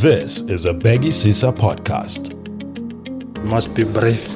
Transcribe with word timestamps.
This 0.00 0.40
is 0.48 0.64
a 0.64 0.72
Bhekisisa 0.72 1.52
podcast. 1.52 2.32
You 3.36 3.44
must 3.44 3.74
be 3.74 3.84
brave 3.84 4.26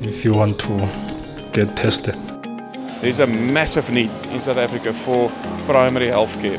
if 0.00 0.24
you 0.24 0.32
want 0.32 0.58
to 0.60 1.50
get 1.52 1.76
tested. 1.76 2.14
There's 3.02 3.18
a 3.18 3.26
massive 3.26 3.90
need 3.90 4.08
in 4.32 4.40
South 4.40 4.56
Africa 4.56 4.94
for 4.94 5.30
primary 5.66 6.06
health 6.06 6.32
care. 6.40 6.56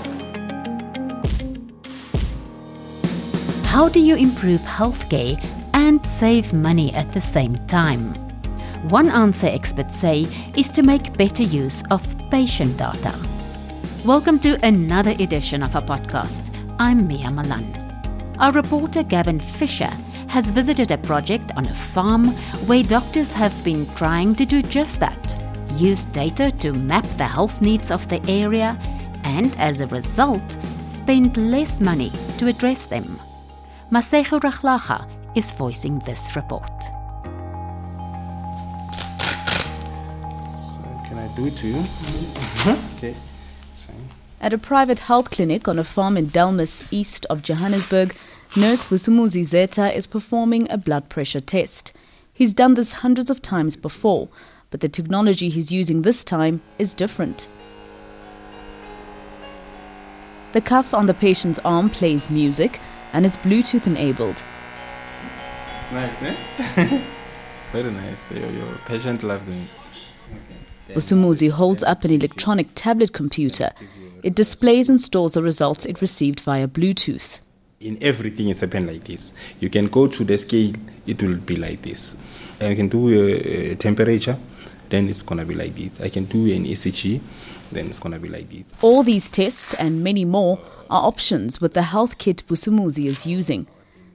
How 3.64 3.90
do 3.90 4.00
you 4.00 4.16
improve 4.16 4.62
healthcare 4.62 5.44
and 5.74 6.06
save 6.06 6.54
money 6.54 6.94
at 6.94 7.12
the 7.14 7.22
same 7.22 7.58
time? 7.66 8.14
One 8.90 9.10
answer 9.10 9.48
experts 9.48 9.96
say 9.96 10.28
is 10.56 10.70
to 10.78 10.84
make 10.84 11.18
better 11.18 11.42
use 11.42 11.82
of 11.90 12.06
patient 12.30 12.78
data. 12.78 13.12
Welcome 14.06 14.38
to 14.42 14.64
another 14.64 15.16
edition 15.18 15.64
of 15.64 15.76
our 15.76 15.82
podcast. 15.82 16.54
I'm 16.78 17.08
Mia 17.08 17.32
Malan. 17.32 17.79
Our 18.40 18.54
reporter 18.54 19.04
Gavin 19.04 19.42
Fisher 19.42 19.92
has 20.30 20.50
visited 20.50 20.92
a 20.92 20.98
project 20.98 21.52
on 21.58 21.66
a 21.66 21.74
farm 21.74 22.30
where 22.68 22.84
doctors 22.84 23.34
have 23.34 23.64
been 23.66 23.86
trying 23.96 24.34
to 24.36 24.46
do 24.46 24.62
just 24.62 25.02
that 25.02 25.36
use 25.72 26.06
data 26.06 26.50
to 26.60 26.72
map 26.72 27.06
the 27.18 27.26
health 27.26 27.62
needs 27.62 27.92
of 27.92 28.08
the 28.08 28.24
area 28.30 28.80
and, 29.26 29.54
as 29.58 29.82
a 29.82 29.88
result, 29.88 30.58
spend 30.82 31.36
less 31.36 31.82
money 31.82 32.14
to 32.38 32.48
address 32.48 32.88
them. 32.88 33.20
Masego 33.92 34.40
Rahlaga 34.40 35.06
is 35.36 35.52
voicing 35.52 36.00
this 36.00 36.34
report. 36.38 36.84
So 40.50 40.80
can 41.06 41.18
I 41.18 41.28
do 41.36 41.48
it 41.48 41.58
to 41.58 41.68
you? 41.68 41.76
Mm-hmm. 41.76 42.98
Okay. 42.98 43.16
At 44.42 44.54
a 44.54 44.58
private 44.58 45.00
health 45.00 45.32
clinic 45.32 45.68
on 45.68 45.78
a 45.78 45.84
farm 45.84 46.16
in 46.16 46.28
Delmas, 46.28 46.88
east 46.92 47.26
of 47.30 47.44
Johannesburg, 47.44 48.16
nurse 48.56 48.86
Vusumuzi 48.86 49.44
Zeta 49.44 49.94
is 49.94 50.08
performing 50.08 50.66
a 50.72 50.78
blood 50.78 51.10
pressure 51.10 51.42
test. 51.42 51.92
He's 52.34 52.54
done 52.54 52.76
this 52.76 52.94
hundreds 53.04 53.30
of 53.30 53.42
times 53.42 53.76
before, 53.76 54.30
but 54.72 54.80
the 54.80 54.88
technology 54.88 55.50
he's 55.50 55.74
using 55.74 56.04
this 56.04 56.24
time 56.24 56.62
is 56.78 56.94
different. 56.94 57.50
The 60.54 60.62
cuff 60.62 60.94
on 60.94 61.08
the 61.08 61.14
patient's 61.14 61.60
arm 61.66 61.90
plays 61.90 62.30
music 62.30 62.80
and 63.12 63.26
is 63.26 63.36
Bluetooth 63.36 63.88
enabled. 63.88 64.42
It's 65.76 65.92
nice, 65.92 66.22
ne? 66.22 66.38
it's 67.58 67.68
very 67.68 67.92
nice. 67.92 68.32
Your, 68.32 68.50
your 68.50 68.80
patient 68.86 69.22
loved 69.22 69.50
it. 69.50 69.68
Vusumuzi 70.90 71.52
holds 71.52 71.84
up 71.84 72.04
an 72.04 72.12
electronic 72.12 72.68
tablet 72.76 73.14
computer. 73.14 73.72
It 74.24 74.36
displays 74.36 74.90
and 74.90 75.00
stores 75.00 75.34
the 75.34 75.42
results 75.42 75.86
it 75.86 76.02
received 76.02 76.40
via 76.40 76.68
Bluetooth. 76.68 77.40
In 77.80 77.98
everything, 78.02 78.50
it's 78.50 78.62
happened 78.62 78.88
like 78.88 79.06
this. 79.06 79.34
You 79.60 79.70
can 79.70 79.88
go 79.88 80.08
to 80.08 80.24
the 80.24 80.38
scale, 80.38 80.74
it 81.08 81.24
will 81.24 81.38
be 81.38 81.56
like 81.56 81.82
this. 81.84 82.16
I 82.60 82.76
can 82.76 82.90
do 82.90 83.10
a, 83.10 83.72
a 83.72 83.76
temperature, 83.76 84.38
then 84.90 85.08
it's 85.08 85.22
going 85.22 85.40
to 85.40 85.46
be 85.46 85.56
like 85.56 85.76
this. 85.76 86.02
I 86.02 86.10
can 86.10 86.26
do 86.26 86.54
an 86.54 86.66
ECG, 86.66 87.22
then 87.72 87.88
it's 87.88 88.00
going 88.00 88.14
to 88.14 88.20
be 88.20 88.28
like 88.28 88.50
this. 88.50 88.66
All 88.82 89.04
these 89.04 89.30
tests 89.30 89.74
and 89.76 90.04
many 90.04 90.26
more 90.26 90.60
are 90.90 91.06
options 91.06 91.62
with 91.62 91.74
the 91.74 91.84
health 91.84 92.18
kit 92.18 92.44
Vusumuzi 92.48 93.06
is 93.06 93.26
using. 93.26 93.68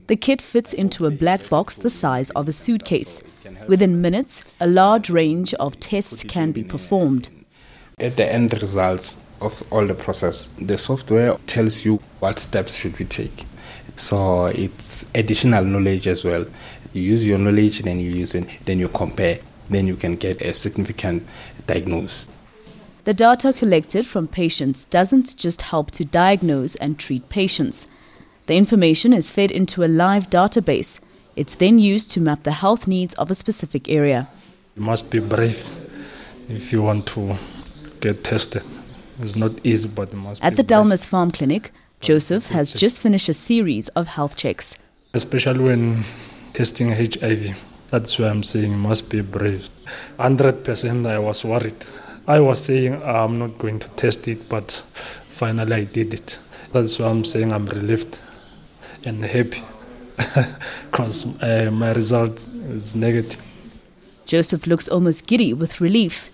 The 0.07 0.15
kit 0.15 0.39
fits 0.39 0.71
into 0.71 1.07
a 1.07 1.11
black 1.11 1.49
box 1.49 1.77
the 1.77 1.89
size 1.89 2.29
of 2.31 2.47
a 2.47 2.51
suitcase. 2.51 3.23
Within 3.67 4.01
minutes, 4.01 4.43
a 4.59 4.67
large 4.67 5.09
range 5.09 5.55
of 5.55 5.79
tests 5.79 6.23
can 6.23 6.51
be 6.51 6.63
performed. 6.63 7.29
At 7.99 8.15
the 8.15 8.31
end 8.31 8.53
results 8.61 9.23
of 9.41 9.63
all 9.71 9.87
the 9.87 9.95
process, 9.95 10.49
the 10.59 10.77
software 10.77 11.35
tells 11.47 11.85
you 11.85 11.99
what 12.19 12.37
steps 12.37 12.75
should 12.75 12.99
we 12.99 13.05
take. 13.05 13.45
So 13.95 14.45
it's 14.47 15.09
additional 15.15 15.65
knowledge 15.65 16.07
as 16.07 16.23
well. 16.23 16.45
You 16.93 17.01
use 17.01 17.27
your 17.27 17.39
knowledge, 17.39 17.79
then 17.79 17.99
you 17.99 18.11
use 18.11 18.35
it, 18.35 18.47
then 18.65 18.77
you 18.77 18.89
compare, 18.89 19.39
then 19.69 19.87
you 19.87 19.95
can 19.95 20.17
get 20.17 20.41
a 20.41 20.53
significant 20.53 21.25
diagnosis. 21.65 22.31
The 23.05 23.13
data 23.13 23.53
collected 23.53 24.05
from 24.05 24.27
patients 24.27 24.85
doesn't 24.85 25.35
just 25.37 25.63
help 25.63 25.91
to 25.91 26.05
diagnose 26.05 26.75
and 26.75 26.99
treat 26.99 27.29
patients. 27.29 27.87
The 28.47 28.55
information 28.55 29.11
is 29.11 29.31
fed 29.31 29.49
into 29.49 29.83
a 29.83 29.87
live 29.87 30.29
database. 30.29 30.99
It's 31.35 31.55
then 31.55 31.79
used 31.79 32.11
to 32.11 32.21
map 32.21 32.43
the 32.43 32.51
health 32.51 32.87
needs 32.87 33.15
of 33.15 33.31
a 33.31 33.35
specific 33.35 33.89
area. 33.89 34.27
You 34.75 34.83
must 34.83 35.09
be 35.09 35.19
brave 35.19 35.65
if 36.47 36.71
you 36.71 36.83
want 36.83 37.07
to 37.07 37.37
get 38.01 38.23
tested. 38.23 38.63
It's 39.19 39.35
not 39.35 39.65
easy, 39.65 39.89
but 39.89 40.11
you 40.11 40.19
must 40.19 40.43
At 40.43 40.57
the 40.57 40.63
Delmas 40.63 41.07
Farm 41.07 41.31
Clinic, 41.31 41.71
Joseph 42.01 42.49
has 42.49 42.71
just 42.71 43.01
finished 43.01 43.29
a 43.29 43.33
series 43.33 43.87
of 43.89 44.05
health 44.05 44.35
checks. 44.35 44.77
Especially 45.15 45.63
when 45.63 46.03
testing 46.53 46.91
HIV. 46.91 47.59
That's 47.89 48.19
why 48.19 48.27
I'm 48.27 48.43
saying 48.43 48.71
you 48.71 48.77
must 48.77 49.09
be 49.09 49.21
brave. 49.21 49.69
100% 50.19 51.07
I 51.07 51.17
was 51.17 51.43
worried. 51.43 51.83
I 52.27 52.39
was 52.39 52.63
saying 52.63 53.01
I'm 53.01 53.39
not 53.39 53.57
going 53.57 53.79
to 53.79 53.89
test 53.95 54.27
it, 54.27 54.47
but 54.49 54.83
finally 55.29 55.73
I 55.73 55.83
did 55.85 56.13
it. 56.13 56.37
That's 56.73 56.99
why 56.99 57.07
I'm 57.07 57.25
saying 57.25 57.51
I'm 57.51 57.65
relieved 57.65 58.21
and 59.05 59.23
happy 59.23 59.63
because 60.91 61.25
uh, 61.41 61.69
my 61.71 61.91
result 61.91 62.47
is 62.69 62.95
negative. 62.95 63.41
Joseph 64.25 64.65
looks 64.65 64.87
almost 64.87 65.27
giddy 65.27 65.53
with 65.53 65.79
relief. 65.79 66.31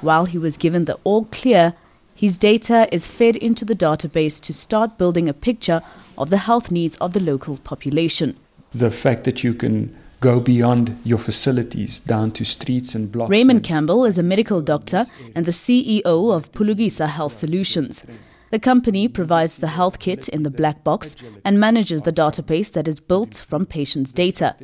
While 0.00 0.24
he 0.24 0.38
was 0.38 0.56
given 0.56 0.86
the 0.86 0.98
all 1.04 1.26
clear, 1.26 1.74
his 2.14 2.38
data 2.38 2.88
is 2.92 3.06
fed 3.06 3.36
into 3.36 3.64
the 3.64 3.74
database 3.74 4.40
to 4.42 4.52
start 4.52 4.98
building 4.98 5.28
a 5.28 5.34
picture 5.34 5.82
of 6.16 6.30
the 6.30 6.38
health 6.38 6.70
needs 6.70 6.96
of 6.96 7.12
the 7.12 7.20
local 7.20 7.58
population. 7.58 8.36
The 8.72 8.90
fact 8.90 9.24
that 9.24 9.42
you 9.44 9.54
can 9.54 9.94
go 10.20 10.40
beyond 10.40 10.96
your 11.04 11.18
facilities 11.18 12.00
down 12.00 12.30
to 12.32 12.44
streets 12.44 12.94
and 12.94 13.12
blocks. 13.12 13.30
Raymond 13.30 13.62
Campbell 13.62 14.04
is 14.06 14.16
a 14.16 14.22
medical 14.22 14.62
doctor 14.62 15.04
and 15.34 15.44
the 15.44 15.52
CEO 15.52 16.34
of 16.34 16.50
Pulugisa 16.52 17.08
Health 17.08 17.36
Solutions. 17.36 18.06
The 18.54 18.60
company 18.60 19.08
provides 19.08 19.56
the 19.56 19.66
health 19.66 19.98
kit 19.98 20.28
in 20.28 20.44
the 20.44 20.48
black 20.48 20.84
box 20.84 21.16
and 21.44 21.58
manages 21.58 22.02
the 22.02 22.12
database 22.12 22.70
that 22.74 22.86
is 22.86 23.00
built 23.00 23.34
from 23.34 23.66
patients' 23.66 24.12
data. 24.12 24.54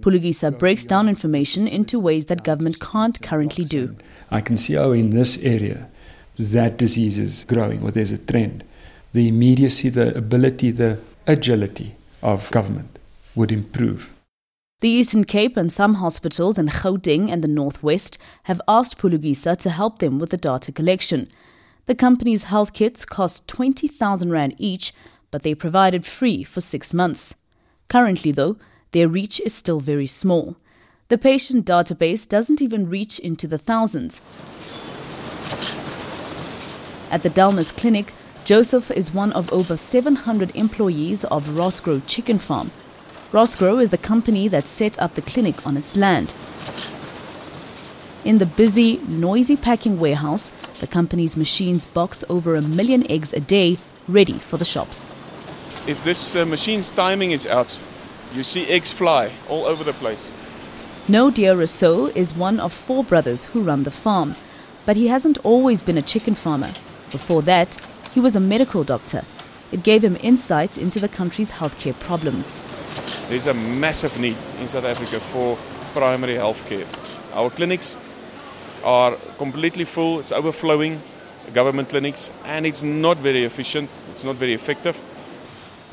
Pulugisa 0.00 0.50
breaks 0.50 0.84
down 0.84 1.08
information 1.08 1.68
into 1.68 2.00
ways 2.00 2.26
that 2.26 2.42
government 2.42 2.80
can't 2.80 3.22
currently 3.22 3.64
do. 3.64 3.94
I 4.32 4.40
can 4.40 4.56
see 4.56 4.74
how 4.74 4.90
in 4.90 5.10
this 5.10 5.38
area 5.44 5.88
that 6.36 6.76
disease 6.76 7.20
is 7.20 7.44
growing 7.44 7.84
or 7.84 7.92
there's 7.92 8.10
a 8.10 8.18
trend. 8.18 8.64
The 9.12 9.28
immediacy, 9.28 9.90
the 9.90 10.12
ability, 10.18 10.72
the 10.72 10.98
agility 11.28 11.94
of 12.24 12.50
government 12.50 12.98
would 13.36 13.52
improve. 13.52 14.12
The 14.80 14.88
Eastern 14.88 15.22
Cape 15.22 15.56
and 15.56 15.72
some 15.72 15.94
hospitals 15.94 16.58
in 16.58 16.66
Gauteng 16.66 17.30
and 17.30 17.44
the 17.44 17.54
Northwest 17.62 18.18
have 18.50 18.60
asked 18.66 18.98
Pulugisa 18.98 19.56
to 19.58 19.70
help 19.70 20.00
them 20.00 20.18
with 20.18 20.30
the 20.30 20.36
data 20.36 20.72
collection. 20.72 21.30
The 21.86 21.94
company's 21.94 22.44
health 22.44 22.72
kits 22.72 23.04
cost 23.04 23.46
20,000 23.46 24.30
Rand 24.30 24.56
each, 24.58 24.92
but 25.30 25.44
they 25.44 25.54
provided 25.54 26.04
free 26.04 26.42
for 26.42 26.60
six 26.60 26.92
months. 26.92 27.34
Currently, 27.88 28.32
though, 28.32 28.56
their 28.90 29.08
reach 29.08 29.38
is 29.40 29.54
still 29.54 29.78
very 29.78 30.08
small. 30.08 30.56
The 31.08 31.18
patient 31.18 31.64
database 31.64 32.28
doesn't 32.28 32.60
even 32.60 32.90
reach 32.90 33.20
into 33.20 33.46
the 33.46 33.58
thousands. 33.58 34.20
At 37.08 37.22
the 37.22 37.30
Delmas 37.30 37.70
Clinic, 37.76 38.12
Joseph 38.44 38.90
is 38.90 39.14
one 39.14 39.32
of 39.32 39.52
over 39.52 39.76
700 39.76 40.56
employees 40.56 41.24
of 41.26 41.48
Rossgro 41.50 42.02
Chicken 42.08 42.38
Farm. 42.38 42.72
Rossgro 43.30 43.80
is 43.80 43.90
the 43.90 43.98
company 43.98 44.48
that 44.48 44.64
set 44.64 44.98
up 44.98 45.14
the 45.14 45.22
clinic 45.22 45.64
on 45.64 45.76
its 45.76 45.94
land. 45.94 46.34
In 48.24 48.38
the 48.38 48.46
busy, 48.46 48.98
noisy 49.06 49.56
packing 49.56 50.00
warehouse, 50.00 50.50
the 50.80 50.86
company's 50.86 51.36
machines 51.36 51.86
box 51.86 52.24
over 52.28 52.54
a 52.54 52.62
million 52.62 53.10
eggs 53.10 53.32
a 53.32 53.40
day, 53.40 53.78
ready 54.08 54.34
for 54.34 54.56
the 54.56 54.64
shops. 54.64 55.08
If 55.86 56.02
this 56.04 56.36
uh, 56.36 56.44
machine's 56.44 56.90
timing 56.90 57.30
is 57.30 57.46
out, 57.46 57.78
you 58.34 58.42
see 58.42 58.66
eggs 58.66 58.92
fly 58.92 59.32
all 59.48 59.64
over 59.64 59.84
the 59.84 59.92
place. 59.92 60.30
No 61.08 61.30
Dear 61.30 61.56
Rousseau 61.56 62.06
is 62.06 62.34
one 62.34 62.58
of 62.58 62.72
four 62.72 63.04
brothers 63.04 63.44
who 63.46 63.62
run 63.62 63.84
the 63.84 63.90
farm, 63.90 64.34
but 64.84 64.96
he 64.96 65.06
hasn't 65.06 65.38
always 65.44 65.80
been 65.80 65.96
a 65.96 66.02
chicken 66.02 66.34
farmer. 66.34 66.72
Before 67.12 67.42
that, 67.42 67.76
he 68.12 68.20
was 68.20 68.34
a 68.34 68.40
medical 68.40 68.82
doctor. 68.82 69.22
It 69.70 69.82
gave 69.82 70.02
him 70.02 70.16
insight 70.20 70.78
into 70.78 70.98
the 70.98 71.08
country's 71.08 71.52
healthcare 71.52 71.98
problems. 72.00 72.60
There's 73.28 73.46
a 73.46 73.54
massive 73.54 74.18
need 74.18 74.36
in 74.60 74.68
South 74.68 74.84
Africa 74.84 75.20
for 75.20 75.56
primary 75.92 76.34
health 76.34 76.68
care. 76.68 76.86
Our 77.34 77.50
clinics 77.50 77.96
are 78.86 79.16
completely 79.36 79.84
full, 79.84 80.20
it's 80.20 80.32
overflowing, 80.32 81.00
government 81.52 81.90
clinics, 81.90 82.30
and 82.44 82.64
it's 82.64 82.82
not 82.82 83.18
very 83.18 83.44
efficient, 83.44 83.90
it's 84.12 84.24
not 84.24 84.36
very 84.36 84.54
effective. 84.54 84.98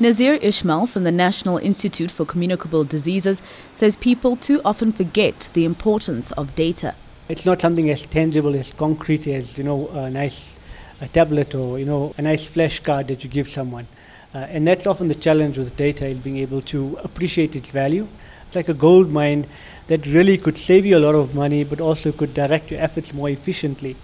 Nazir 0.00 0.34
Ismail 0.34 0.86
from 0.86 1.04
the 1.04 1.12
National 1.12 1.58
Institute 1.58 2.10
for 2.10 2.24
Communicable 2.24 2.84
Diseases 2.84 3.42
says 3.72 3.96
people 3.96 4.36
too 4.36 4.60
often 4.64 4.92
forget 4.92 5.48
the 5.52 5.64
importance 5.64 6.32
of 6.32 6.54
data. 6.54 6.94
It's 7.28 7.44
not 7.44 7.60
something 7.60 7.90
as 7.90 8.04
tangible, 8.06 8.54
as 8.54 8.72
concrete 8.72 9.26
as, 9.26 9.58
you 9.58 9.64
know, 9.64 9.88
a 9.88 10.10
nice 10.10 10.54
a 11.00 11.08
tablet 11.08 11.54
or, 11.54 11.78
you 11.78 11.84
know, 11.84 12.14
a 12.18 12.22
nice 12.22 12.46
flash 12.46 12.80
card 12.80 13.08
that 13.08 13.24
you 13.24 13.30
give 13.30 13.48
someone. 13.48 13.86
Uh, 14.34 14.38
and 14.38 14.66
that's 14.66 14.86
often 14.86 15.08
the 15.08 15.14
challenge 15.14 15.58
with 15.58 15.76
data 15.76 16.06
is 16.06 16.18
being 16.18 16.38
able 16.38 16.60
to 16.62 16.98
appreciate 17.04 17.54
its 17.56 17.70
value. 17.70 18.06
It's 18.46 18.56
like 18.56 18.68
a 18.68 18.74
gold 18.74 19.10
mine 19.10 19.46
that 19.88 20.06
really 20.06 20.38
could 20.38 20.56
save 20.56 20.86
you 20.86 20.96
a 20.96 21.04
lot 21.06 21.14
of 21.14 21.34
money, 21.34 21.64
but 21.64 21.80
also 21.80 22.12
could 22.12 22.34
direct 22.34 22.70
your 22.70 22.80
efforts 22.80 23.12
more 23.12 23.28
efficiently. 23.28 23.96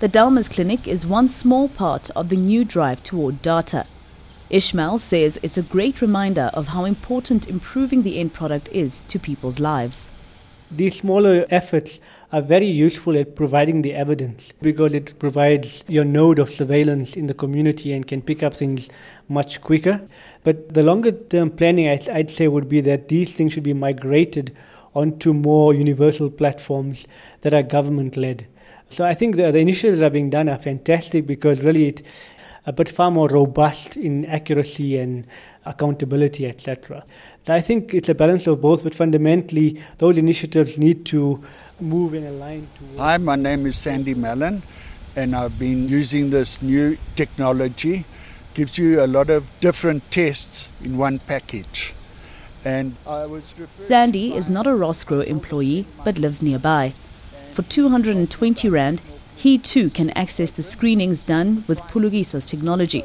The 0.00 0.08
Delmas 0.08 0.50
Clinic 0.50 0.86
is 0.86 1.06
one 1.06 1.28
small 1.28 1.68
part 1.68 2.10
of 2.10 2.28
the 2.28 2.36
new 2.36 2.64
drive 2.64 3.02
toward 3.02 3.42
data. 3.42 3.86
Ismail 4.50 4.98
says 4.98 5.38
it's 5.42 5.56
a 5.56 5.62
great 5.62 6.00
reminder 6.00 6.50
of 6.52 6.68
how 6.68 6.84
important 6.84 7.48
improving 7.48 8.02
the 8.02 8.18
end 8.18 8.34
product 8.34 8.68
is 8.70 9.02
to 9.04 9.18
people's 9.18 9.58
lives. 9.58 10.10
These 10.70 10.96
smaller 10.96 11.46
efforts 11.50 12.00
are 12.32 12.42
very 12.42 12.66
useful 12.66 13.16
at 13.16 13.36
providing 13.36 13.82
the 13.82 13.94
evidence 13.94 14.52
because 14.60 14.92
it 14.92 15.18
provides 15.18 15.84
your 15.86 16.04
node 16.04 16.38
of 16.38 16.50
surveillance 16.50 17.16
in 17.16 17.26
the 17.26 17.34
community 17.34 17.92
and 17.92 18.06
can 18.06 18.22
pick 18.22 18.42
up 18.42 18.54
things 18.54 18.88
much 19.28 19.60
quicker. 19.60 20.06
But 20.42 20.74
the 20.74 20.82
longer 20.82 21.12
term 21.12 21.50
planning, 21.50 21.88
I'd, 21.88 22.08
I'd 22.08 22.30
say, 22.30 22.48
would 22.48 22.68
be 22.68 22.80
that 22.82 23.08
these 23.08 23.32
things 23.32 23.52
should 23.52 23.62
be 23.62 23.72
migrated 23.72 24.54
onto 24.94 25.32
more 25.32 25.74
universal 25.74 26.30
platforms 26.30 27.06
that 27.42 27.52
are 27.52 27.62
government 27.62 28.16
led. 28.16 28.46
So 28.88 29.04
I 29.04 29.14
think 29.14 29.36
the, 29.36 29.50
the 29.50 29.58
initiatives 29.58 29.98
that 29.98 30.06
are 30.06 30.10
being 30.10 30.30
done 30.30 30.48
are 30.48 30.58
fantastic 30.58 31.26
because 31.26 31.60
really 31.60 31.88
it 31.88 32.02
a 32.66 32.72
bit 32.72 32.88
far 32.88 33.10
more 33.10 33.28
robust 33.28 33.96
in 33.96 34.24
accuracy 34.26 34.96
and 34.96 35.26
accountability, 35.66 36.46
etc. 36.46 37.04
I 37.48 37.60
think 37.60 37.92
it's 37.92 38.08
a 38.08 38.14
balance 38.14 38.46
of 38.46 38.60
both, 38.60 38.82
but 38.82 38.94
fundamentally, 38.94 39.82
those 39.98 40.16
initiatives 40.16 40.78
need 40.78 41.04
to 41.06 41.42
move 41.80 42.14
in 42.14 42.24
a 42.24 42.30
line. 42.30 42.66
Hi, 42.96 43.18
my 43.18 43.36
name 43.36 43.66
is 43.66 43.76
Sandy 43.76 44.14
Mellon, 44.14 44.62
and 45.16 45.36
I've 45.36 45.58
been 45.58 45.88
using 45.88 46.30
this 46.30 46.62
new 46.62 46.96
technology. 47.16 48.04
Gives 48.54 48.78
you 48.78 49.04
a 49.04 49.08
lot 49.08 49.30
of 49.30 49.50
different 49.60 50.10
tests 50.10 50.72
in 50.82 50.96
one 50.96 51.18
package. 51.18 51.92
And 52.64 52.96
I 53.06 53.26
was 53.26 53.54
Sandy 53.78 54.34
is 54.34 54.48
not 54.48 54.66
a 54.66 54.70
Rossgro 54.70 55.22
employee, 55.24 55.86
but 56.02 56.18
lives 56.18 56.40
nearby. 56.40 56.94
For 57.52 57.62
220 57.62 58.68
Rand, 58.68 59.02
he 59.36 59.58
too 59.58 59.90
can 59.90 60.10
access 60.10 60.50
the 60.50 60.62
screenings 60.62 61.24
done 61.24 61.64
with 61.68 61.80
Pulugisa's 61.82 62.46
technology. 62.46 63.04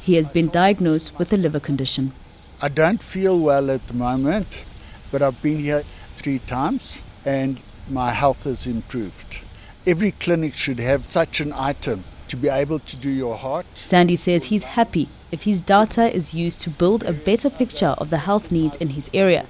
He 0.00 0.14
has 0.14 0.28
been 0.28 0.48
diagnosed 0.48 1.18
with 1.18 1.32
a 1.32 1.36
liver 1.36 1.60
condition. 1.60 2.12
I 2.60 2.68
don't 2.68 3.02
feel 3.02 3.38
well 3.38 3.70
at 3.70 3.86
the 3.88 3.94
moment, 3.94 4.64
but 5.10 5.22
I've 5.22 5.42
been 5.42 5.58
here 5.58 5.82
three 6.16 6.38
times 6.38 7.02
and 7.24 7.58
my 7.90 8.12
health 8.12 8.44
has 8.44 8.66
improved. 8.66 9.42
Every 9.84 10.12
clinic 10.12 10.54
should 10.54 10.78
have 10.78 11.10
such 11.10 11.40
an 11.40 11.52
item 11.52 12.04
to 12.32 12.36
be 12.38 12.48
able 12.48 12.78
to 12.78 12.96
do 12.96 13.10
your 13.10 13.36
heart. 13.36 13.66
Sandy 13.74 14.16
says 14.16 14.44
he's 14.44 14.64
happy 14.64 15.06
if 15.30 15.42
his 15.42 15.60
data 15.60 16.10
is 16.10 16.32
used 16.32 16.62
to 16.62 16.70
build 16.70 17.04
a 17.04 17.12
better 17.12 17.50
picture 17.50 17.94
of 17.98 18.08
the 18.08 18.24
health 18.28 18.50
needs 18.50 18.78
in 18.78 18.88
his 18.88 19.10
area. 19.12 19.44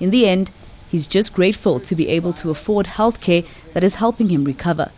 In 0.00 0.10
the 0.10 0.26
end, 0.26 0.50
he's 0.90 1.06
just 1.06 1.34
grateful 1.34 1.78
to 1.80 1.94
be 1.94 2.08
able 2.08 2.32
to 2.32 2.48
afford 2.48 2.86
healthcare 2.86 3.46
that 3.74 3.84
is 3.84 3.96
helping 3.96 4.30
him 4.30 4.44
recover. 4.44 4.90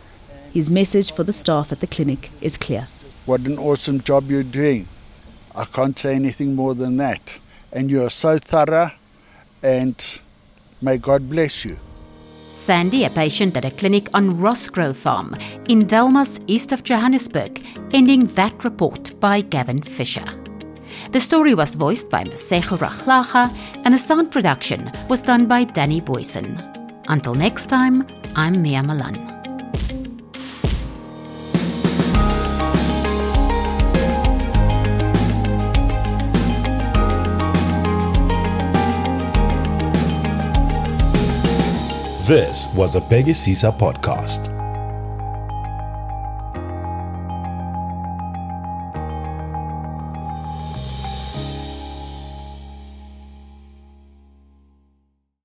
His 0.53 0.71
message 0.71 1.11
for 1.11 1.25
the 1.25 1.33
staff 1.33 1.73
at 1.73 1.81
the 1.81 1.87
clinic 1.87 2.31
is 2.39 2.55
clear. 2.55 2.87
What 3.25 3.41
an 3.41 3.59
awesome 3.59 3.99
job 3.99 4.31
you're 4.31 4.43
doing. 4.43 4.87
I 5.53 5.65
can't 5.65 5.99
say 5.99 6.15
anything 6.15 6.55
more 6.55 6.73
than 6.73 6.95
that. 6.97 7.39
And 7.73 7.91
you 7.91 8.01
are 8.05 8.09
so 8.09 8.39
thorough, 8.39 8.91
and 9.61 10.21
may 10.81 10.97
God 10.97 11.29
bless 11.29 11.65
you. 11.65 11.77
Sandy, 12.55 13.03
a 13.03 13.09
patient 13.09 13.57
at 13.57 13.65
a 13.65 13.71
clinic 13.71 14.07
on 14.13 14.39
Rosgrove 14.39 14.95
Farm 14.95 15.35
in 15.67 15.85
Delmas, 15.85 16.41
east 16.47 16.71
of 16.71 16.83
Johannesburg, 16.83 17.61
ending 17.93 18.27
that 18.27 18.63
report 18.63 19.11
by 19.19 19.41
Gavin 19.41 19.83
Fisher. 19.83 20.25
The 21.11 21.19
story 21.19 21.53
was 21.53 21.75
voiced 21.75 22.09
by 22.09 22.23
Masego 22.23 22.77
Rahlaga, 22.77 23.53
and 23.83 23.93
the 23.93 23.99
sound 23.99 24.31
production 24.31 24.89
was 25.09 25.21
done 25.21 25.47
by 25.47 25.65
Danny 25.65 25.99
Boyson. 25.99 26.57
Until 27.09 27.35
next 27.35 27.65
time, 27.65 28.07
I'm 28.35 28.61
Mia 28.61 28.81
Malan. 28.81 29.34
This 42.25 42.67
was 42.73 42.95
a 42.95 43.01
Bhekisisa 43.01 43.71
podcast. 43.71 44.54